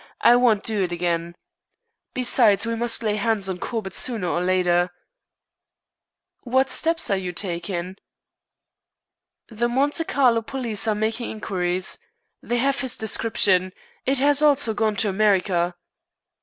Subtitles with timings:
[0.21, 1.35] I won't do it again.
[2.15, 4.89] Besides, we must lay hands on Corbett sooner or later."
[6.41, 7.97] "What steps are you taking?"
[9.49, 11.99] "The Monte Carlo police are making inquiries.
[12.41, 13.73] They have his description.
[14.07, 15.75] It has also gone to America."